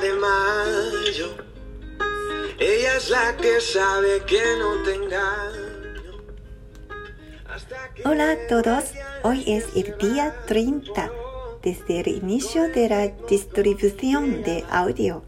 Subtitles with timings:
[0.00, 1.36] de mayo.
[2.58, 6.22] Ella es la que sabe que no te engaño.
[7.46, 8.84] Hasta que Hola a todos,
[9.22, 11.10] hoy es el día 30
[11.62, 15.22] desde el inicio de la distribución de audio.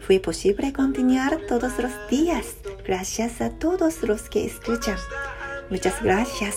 [0.00, 4.96] Fue posible continuar todos los días gracias a todos los que escuchan.
[5.70, 6.56] Muchas gracias.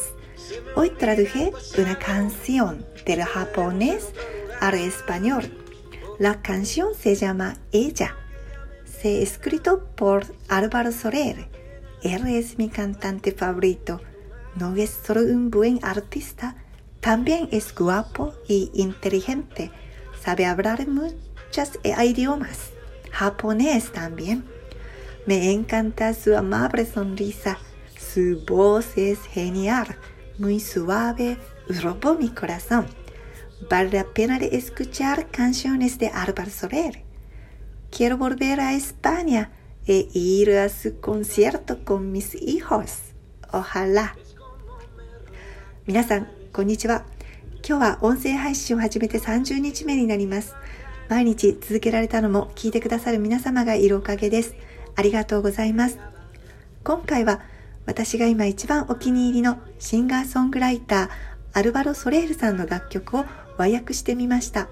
[0.76, 4.10] Hoy traduje una canción del japonés
[4.60, 5.61] al español.
[6.22, 8.16] La canción se llama Ella.
[8.86, 11.48] Se escrito por Álvaro Soler.
[12.04, 14.00] Él es mi cantante favorito.
[14.54, 16.58] No es solo un buen artista,
[17.00, 19.72] también es guapo y inteligente.
[20.24, 22.70] Sabe hablar muchos idiomas.
[23.12, 24.44] Japonés también.
[25.26, 27.58] Me encanta su amable sonrisa.
[27.98, 29.88] Su voz es genial,
[30.38, 32.86] muy suave, robó mi corazón.
[33.70, 37.04] Vale la pena de escuchar canciones de Álvaro Soler.
[37.92, 39.52] Quiero volver a España
[39.86, 43.14] e ir a su concierto con mis hijos.
[43.52, 44.16] Ojalá.
[45.86, 47.06] 皆さん、こんにちは。
[47.68, 50.56] 今日は音声配信を始めて30日目になります。
[51.08, 54.56] 毎日続けられたのも聞いてくださる皆様がいるおかげです。
[54.96, 56.00] ありがとうございます。
[56.84, 57.42] 今回は
[57.86, 61.10] 私が今一番お気に入りのシンガーソングライター
[61.54, 63.26] アルバロ・ソレールさんの楽曲を
[63.62, 64.70] 和訳してみました。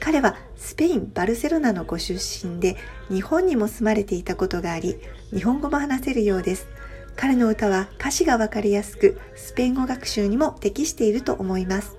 [0.00, 2.76] 彼はスペイン・バルセロナのご出身で
[3.10, 4.96] 日本にも住まれていたことがあり
[5.32, 6.68] 日本語も話せるようです。
[7.16, 11.96] 彼の歌は歌詞がわかりやすくスペイン語学習にも適していると思います。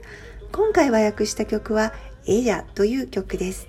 [0.53, 1.93] 今回和訳した曲は
[2.25, 3.67] 「エヤ」という曲です。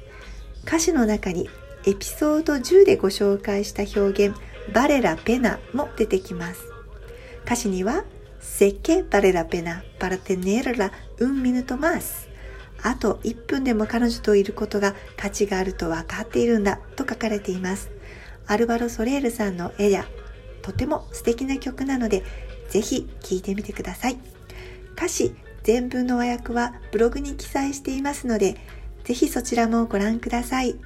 [0.65, 1.51] 歌詞の中に
[1.87, 4.37] エピソード10でご紹介した表現
[4.73, 6.61] 「バレラ・ペナ」も出てきます。
[7.45, 8.05] 歌詞には
[8.41, 9.45] 「Sé que vale la
[11.21, 12.29] pena para tenerla un minuto más」
[12.83, 17.91] あと1分でも彼女といることが価値があると分かっているんだと書かれています。
[18.47, 20.07] アルバロ・ソレールさんのエヤ、
[20.63, 22.25] とても素敵な曲なので、
[22.71, 24.19] ぜひ聴いてみてください。
[24.97, 28.57] 歌詞全文の和訳はブログに記載していますので、
[29.05, 30.77] ぜひそちらもご覧ください。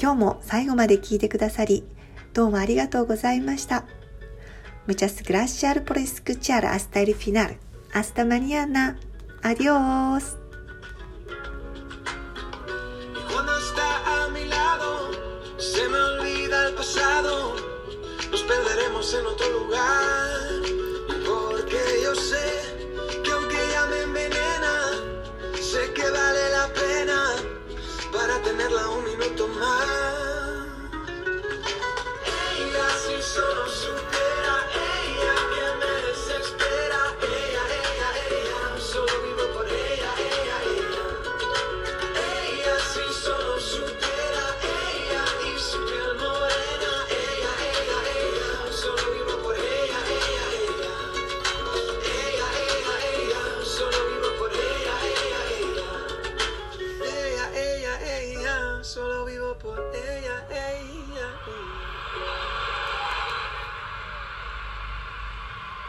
[0.00, 1.84] 今日も最後まで聴いてくださり、
[2.32, 3.84] どうもありがとうございました。
[4.86, 7.56] Muchas gracias por escuchar hasta el final.
[7.92, 8.96] Hasta mañana.
[9.44, 10.38] Adiós.
[13.30, 15.10] Cuando está a mi lado,
[15.58, 17.54] se me olvida el pasado.
[18.30, 20.40] Nos perderemos en otro lugar.
[21.26, 22.46] Porque yo sé
[23.22, 24.74] que aunque ella me envenena,
[25.60, 27.34] sé que vale la pena
[28.10, 29.93] para tenerla un minuto más.